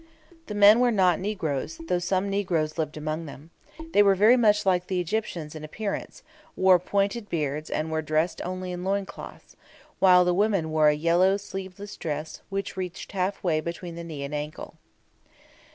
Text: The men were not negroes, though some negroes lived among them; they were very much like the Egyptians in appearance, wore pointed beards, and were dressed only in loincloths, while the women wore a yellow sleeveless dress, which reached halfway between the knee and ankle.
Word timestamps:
The 0.47 0.55
men 0.55 0.79
were 0.79 0.89
not 0.89 1.19
negroes, 1.19 1.77
though 1.77 1.99
some 1.99 2.27
negroes 2.27 2.75
lived 2.79 2.97
among 2.97 3.27
them; 3.27 3.51
they 3.93 4.01
were 4.01 4.15
very 4.15 4.35
much 4.35 4.65
like 4.65 4.87
the 4.87 4.99
Egyptians 4.99 5.53
in 5.53 5.63
appearance, 5.63 6.23
wore 6.55 6.79
pointed 6.79 7.29
beards, 7.29 7.69
and 7.69 7.91
were 7.91 8.01
dressed 8.01 8.41
only 8.43 8.71
in 8.71 8.83
loincloths, 8.83 9.55
while 9.99 10.25
the 10.25 10.33
women 10.33 10.71
wore 10.71 10.87
a 10.89 10.95
yellow 10.95 11.37
sleeveless 11.37 11.97
dress, 11.97 12.41
which 12.49 12.75
reached 12.75 13.11
halfway 13.11 13.59
between 13.61 13.93
the 13.93 14.03
knee 14.03 14.23
and 14.23 14.33
ankle. 14.33 14.73